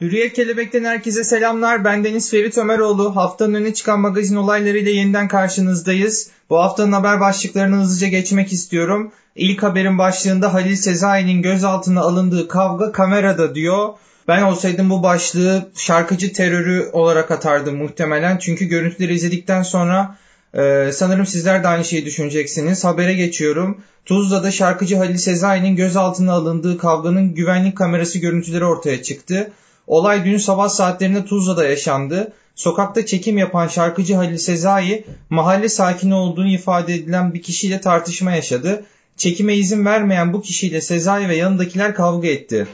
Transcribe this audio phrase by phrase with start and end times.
[0.00, 1.84] Hürriyet Kelebek'ten herkese selamlar.
[1.84, 3.16] Ben Deniz Ferit Ömeroğlu.
[3.16, 6.30] Haftanın öne çıkan magazin olaylarıyla yeniden karşınızdayız.
[6.50, 9.12] Bu haftanın haber başlıklarını hızlıca geçmek istiyorum.
[9.36, 13.88] İlk haberin başlığında Halil Sezai'nin gözaltına alındığı kavga kamerada diyor.
[14.28, 18.38] Ben olsaydım bu başlığı şarkıcı terörü olarak atardım muhtemelen.
[18.38, 20.18] Çünkü görüntüleri izledikten sonra
[20.54, 22.84] e, sanırım sizler de aynı şeyi düşüneceksiniz.
[22.84, 23.80] Habere geçiyorum.
[24.04, 29.52] Tuzla'da şarkıcı Halil Sezai'nin gözaltına alındığı kavganın güvenlik kamerası görüntüleri ortaya çıktı.
[29.86, 32.32] Olay dün sabah saatlerinde Tuzla'da yaşandı.
[32.54, 38.84] Sokakta çekim yapan şarkıcı Halil Sezai mahalle sakini olduğunu ifade edilen bir kişiyle tartışma yaşadı.
[39.16, 42.66] Çekime izin vermeyen bu kişiyle Sezai ve yanındakiler kavga etti.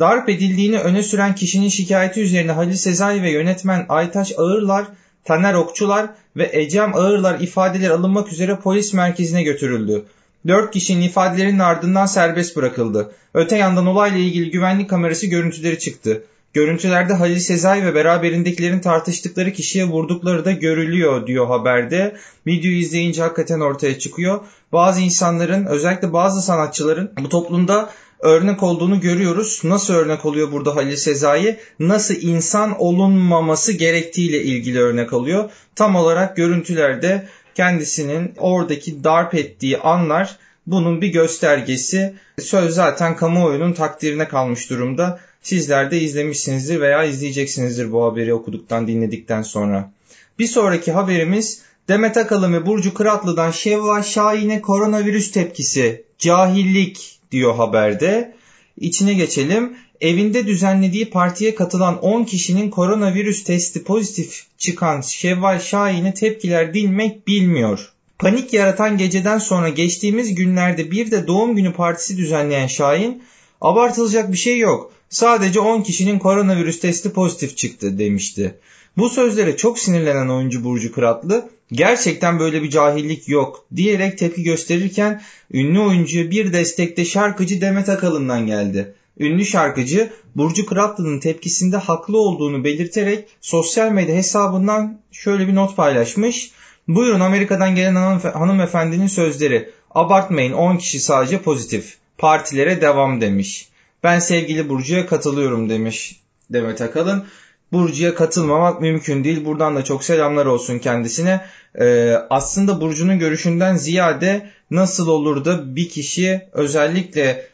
[0.00, 4.84] Darp edildiğini öne süren kişinin şikayeti üzerine Halil Sezai ve yönetmen Aytaş Ağırlar,
[5.24, 10.04] Taner Okçular ve Ecem Ağırlar ifadeler alınmak üzere polis merkezine götürüldü.
[10.48, 13.12] Dört kişinin ifadelerinin ardından serbest bırakıldı.
[13.34, 16.22] Öte yandan olayla ilgili güvenlik kamerası görüntüleri çıktı.
[16.56, 22.16] Görüntülerde Halil Sezai ve beraberindekilerin tartıştıkları kişiye vurdukları da görülüyor diyor haberde.
[22.46, 24.40] Videoyu izleyince hakikaten ortaya çıkıyor.
[24.72, 29.60] Bazı insanların özellikle bazı sanatçıların bu toplumda örnek olduğunu görüyoruz.
[29.64, 31.58] Nasıl örnek oluyor burada Halil Sezai?
[31.78, 35.50] Nasıl insan olunmaması gerektiğiyle ilgili örnek alıyor.
[35.74, 40.36] Tam olarak görüntülerde kendisinin oradaki darp ettiği anlar
[40.66, 42.14] bunun bir göstergesi.
[42.38, 45.20] Söz zaten kamuoyunun takdirine kalmış durumda.
[45.42, 49.92] Sizler de izlemişsinizdir veya izleyeceksinizdir bu haberi okuduktan dinledikten sonra.
[50.38, 58.34] Bir sonraki haberimiz Demet Akalın ve Burcu Kıratlı'dan Şevval Şahin'e koronavirüs tepkisi, cahillik diyor haberde.
[58.80, 59.76] İçine geçelim.
[60.00, 67.92] Evinde düzenlediği partiye katılan 10 kişinin koronavirüs testi pozitif çıkan Şevval Şahin'e tepkiler dinmek bilmiyor.
[68.18, 73.22] Panik yaratan geceden sonra geçtiğimiz günlerde bir de doğum günü partisi düzenleyen Şahin,
[73.60, 74.92] abartılacak bir şey yok.
[75.08, 78.54] Sadece 10 kişinin koronavirüs testi pozitif çıktı demişti.
[78.96, 85.22] Bu sözlere çok sinirlenen oyuncu Burcu Kıratlı gerçekten böyle bir cahillik yok diyerek tepki gösterirken
[85.52, 88.94] ünlü oyuncuya bir destekte şarkıcı Demet Akalın'dan geldi.
[89.18, 96.50] Ünlü şarkıcı Burcu Kıratlı'nın tepkisinde haklı olduğunu belirterek sosyal medya hesabından şöyle bir not paylaşmış.
[96.88, 99.70] Buyurun Amerika'dan gelen hanımefendinin sözleri.
[99.90, 101.96] Abartmayın 10 kişi sadece pozitif.
[102.18, 103.68] Partilere devam demiş.
[104.02, 106.20] Ben sevgili Burcu'ya katılıyorum demiş
[106.50, 107.24] Demet Akalın.
[107.72, 109.44] Burcu'ya katılmamak mümkün değil.
[109.44, 111.40] Buradan da çok selamlar olsun kendisine.
[111.80, 117.46] Ee, aslında Burcu'nun görüşünden ziyade nasıl olur da bir kişi özellikle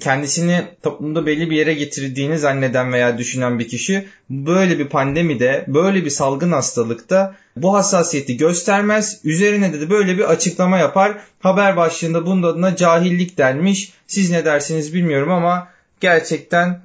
[0.00, 6.04] kendisini toplumda belli bir yere getirdiğini zanneden veya düşünen bir kişi böyle bir pandemide, böyle
[6.04, 9.20] bir salgın hastalıkta bu hassasiyeti göstermez.
[9.24, 11.18] Üzerine de, böyle bir açıklama yapar.
[11.40, 13.92] Haber başlığında bunun adına cahillik denmiş.
[14.06, 15.68] Siz ne dersiniz bilmiyorum ama
[16.00, 16.80] gerçekten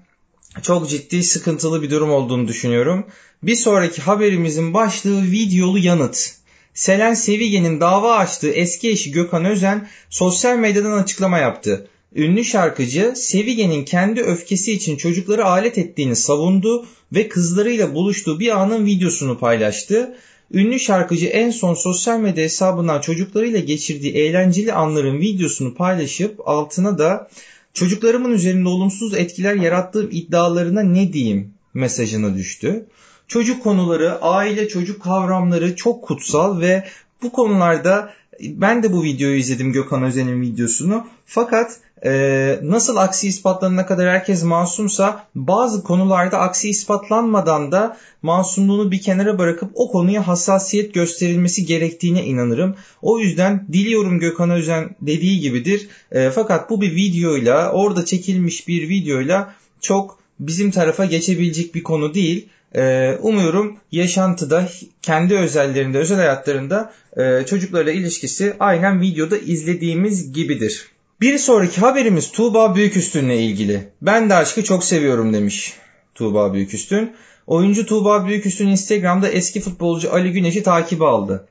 [0.62, 3.06] çok ciddi sıkıntılı bir durum olduğunu düşünüyorum.
[3.44, 6.32] Bir sonraki haberimizin başlığı videolu yanıt.
[6.74, 11.88] Selen Sevigen'in dava açtığı eski eşi Gökhan Özen sosyal medyadan açıklama yaptı.
[12.16, 18.86] Ünlü şarkıcı Sevigen'in kendi öfkesi için çocukları alet ettiğini savundu ve kızlarıyla buluştuğu bir anın
[18.86, 20.16] videosunu paylaştı.
[20.52, 27.30] Ünlü şarkıcı en son sosyal medya hesabından çocuklarıyla geçirdiği eğlenceli anların videosunu paylaşıp altına da
[27.74, 32.86] çocuklarımın üzerinde olumsuz etkiler yarattığım iddialarına ne diyeyim mesajını düştü.
[33.28, 36.84] Çocuk konuları, aile çocuk kavramları çok kutsal ve
[37.22, 41.08] bu konularda ben de bu videoyu izledim Gökhan Özen'in videosunu.
[41.26, 49.02] Fakat e, nasıl aksi ispatlanana kadar herkes masumsa bazı konularda aksi ispatlanmadan da masumluğunu bir
[49.02, 52.76] kenara bırakıp o konuya hassasiyet gösterilmesi gerektiğine inanırım.
[53.02, 55.88] O yüzden diliyorum Gökhan Özen dediği gibidir.
[56.12, 62.14] E, fakat bu bir videoyla orada çekilmiş bir videoyla çok bizim tarafa geçebilecek bir konu
[62.14, 62.50] değil.
[62.76, 64.70] Ee, umuyorum yaşantıda,
[65.02, 70.95] kendi özellerinde, özel hayatlarında e, çocuklarla ilişkisi aynen videoda izlediğimiz gibidir.
[71.22, 73.90] Bir sonraki haberimiz Tuğba Büyüküstün'le ilgili.
[74.02, 75.74] Ben de aşkı çok seviyorum demiş
[76.16, 77.16] Tuğba Büyüküstün.
[77.48, 81.48] Oyuncu Tuğba Büyüküstün Instagram'da eski futbolcu Ali Güneş'i takibi aldı.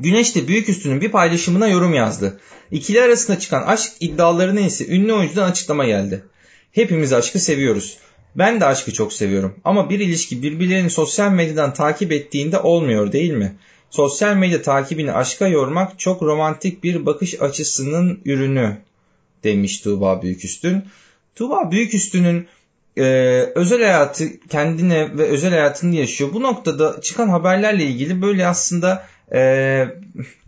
[0.00, 2.40] Güneş de Büyüküstün'ün bir paylaşımına yorum yazdı.
[2.70, 6.24] İkili arasında çıkan aşk iddialarına ise ünlü oyuncudan açıklama geldi.
[6.72, 7.98] Hepimiz aşkı seviyoruz.
[8.36, 13.32] Ben de aşkı çok seviyorum ama bir ilişki birbirlerini sosyal medyadan takip ettiğinde olmuyor değil
[13.32, 13.56] mi?
[13.90, 18.76] Sosyal medya takibini aşka yormak çok romantik bir bakış açısının ürünü
[19.44, 20.84] demiş Tuğba Büyüküstün.
[21.34, 22.46] Tuğba Büyüküstün'ün
[22.96, 23.04] e,
[23.54, 26.30] özel hayatı kendine ve özel hayatını yaşıyor.
[26.32, 29.84] Bu noktada çıkan haberlerle ilgili böyle aslında e,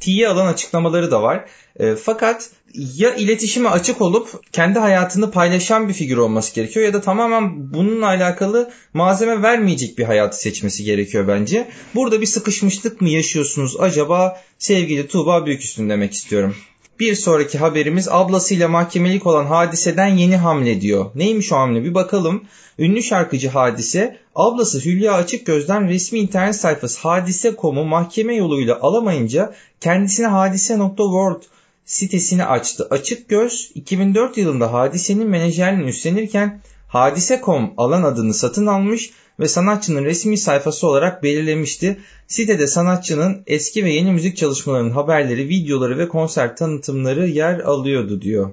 [0.00, 1.44] tiye alan açıklamaları da var.
[1.80, 7.00] E, fakat ya iletişime açık olup kendi hayatını paylaşan bir figür olması gerekiyor ya da
[7.00, 11.68] tamamen bununla alakalı malzeme vermeyecek bir hayatı seçmesi gerekiyor bence.
[11.94, 16.56] Burada bir sıkışmışlık mı yaşıyorsunuz acaba sevgili Tuğba Büyüküstün demek istiyorum.
[17.00, 21.06] Bir sonraki haberimiz ablasıyla mahkemelik olan hadiseden yeni hamle diyor.
[21.14, 22.44] Neymiş o hamle bir bakalım.
[22.78, 30.26] Ünlü şarkıcı Hadise, ablası Hülya Açık Göz'den resmi internet sayfası hadise.com'u mahkeme yoluyla alamayınca kendisine
[30.26, 31.42] hadise.world
[31.84, 32.86] sitesini açtı.
[32.90, 39.10] Açık Göz 2004 yılında Hadise'nin menajerliğini üstlenirken Hadise.com alan adını satın almış
[39.40, 42.00] ve sanatçının resmi sayfası olarak belirlemişti.
[42.28, 48.50] Sitede sanatçının eski ve yeni müzik çalışmalarının haberleri, videoları ve konser tanıtımları yer alıyordu diyor.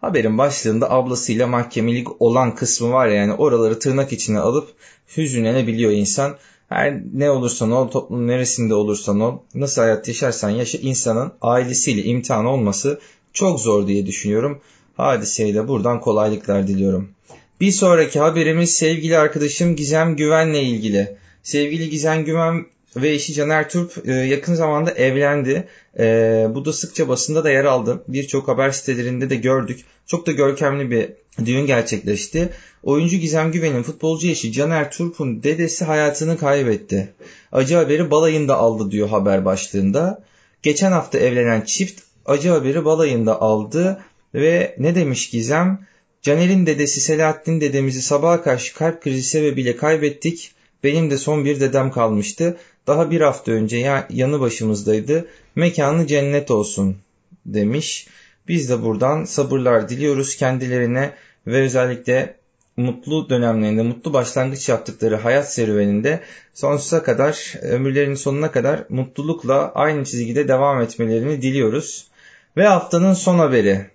[0.00, 4.68] Haberin başlığında ablasıyla mahkemelik olan kısmı var ya yani oraları tırnak içine alıp
[5.16, 6.36] hüzünlenebiliyor insan.
[6.74, 12.46] Her ne olursan ol, toplumun neresinde olursan ol, nasıl hayat yaşarsan yaşa insanın ailesiyle imtihan
[12.46, 13.00] olması
[13.32, 14.60] çok zor diye düşünüyorum.
[14.96, 17.10] Hadiseye de buradan kolaylıklar diliyorum.
[17.60, 21.16] Bir sonraki haberimiz sevgili arkadaşım Gizem Güven'le ilgili.
[21.42, 22.66] Sevgili Gizem Güven
[22.96, 25.68] ve eşi Caner Turp e, yakın zamanda evlendi.
[25.98, 28.04] E, bu da sıkça basında da yer aldı.
[28.08, 29.84] Birçok haber sitelerinde de gördük.
[30.06, 31.12] Çok da görkemli bir
[31.46, 32.48] düğün gerçekleşti.
[32.82, 37.14] Oyuncu Gizem Güven'in futbolcu eşi Caner Turp'un dedesi hayatını kaybetti.
[37.52, 40.24] Acı haberi balayında aldı diyor haber başlığında.
[40.62, 44.00] Geçen hafta evlenen çift acı haberi balayında aldı
[44.34, 45.86] ve ne demiş Gizem?
[46.22, 50.52] Caner'in dedesi Selahattin dedemizi sabaha karşı kalp krizi sebebiyle kaybettik.
[50.84, 52.56] Benim de son bir dedem kalmıştı.
[52.86, 55.26] Daha bir hafta önce ya, yanı başımızdaydı.
[55.54, 56.96] Mekanı cennet olsun
[57.46, 58.08] demiş.
[58.48, 61.12] Biz de buradan sabırlar diliyoruz kendilerine
[61.46, 62.36] ve özellikle
[62.76, 66.20] mutlu dönemlerinde, mutlu başlangıç yaptıkları hayat serüveninde
[66.54, 72.06] sonsuza kadar, ömürlerinin sonuna kadar mutlulukla aynı çizgide devam etmelerini diliyoruz.
[72.56, 73.86] Ve haftanın son haberi.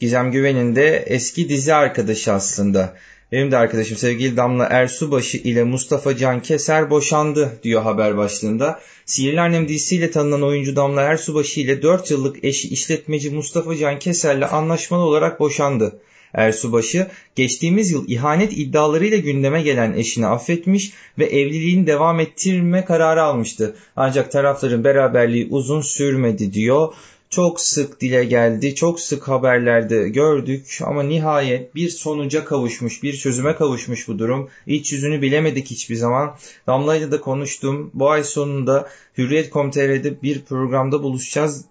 [0.00, 2.94] Gizem Güven'in de eski dizi arkadaşı aslında.
[3.32, 8.80] Benim de arkadaşım sevgili Damla Ersubaşı ile Mustafa Can Keser boşandı diyor haber başlığında.
[9.06, 14.52] Sihirli Annem dizisiyle tanınan oyuncu Damla Ersubaşı ile 4 yıllık eşi işletmeci Mustafa Can Keser'le
[14.52, 16.00] anlaşmalı olarak boşandı.
[16.34, 23.76] Ersubaşı geçtiğimiz yıl ihanet iddialarıyla gündeme gelen eşini affetmiş ve evliliğini devam ettirme kararı almıştı.
[23.96, 26.94] Ancak tarafların beraberliği uzun sürmedi diyor
[27.34, 33.54] çok sık dile geldi, çok sık haberlerde gördük ama nihayet bir sonuca kavuşmuş, bir çözüme
[33.54, 34.48] kavuşmuş bu durum.
[34.66, 36.36] İç yüzünü bilemedik hiçbir zaman.
[36.66, 37.90] Damla ile de konuştum.
[37.94, 38.88] Bu ay sonunda
[39.18, 41.64] Hürriyet.com.tr'de bir programda buluşacağız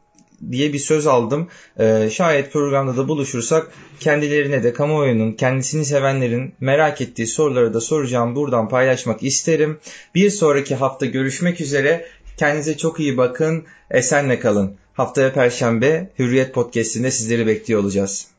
[0.51, 1.47] diye bir söz aldım.
[1.79, 8.35] Ee, şayet programda da buluşursak kendilerine de kamuoyunun, kendisini sevenlerin merak ettiği soruları da soracağım.
[8.35, 9.79] Buradan paylaşmak isterim.
[10.15, 12.05] Bir sonraki hafta görüşmek üzere.
[12.37, 13.65] Kendinize çok iyi bakın.
[13.91, 14.75] Esenle kalın.
[14.93, 18.32] Haftaya Perşembe Hürriyet Podcast'inde sizleri bekliyor olacağız.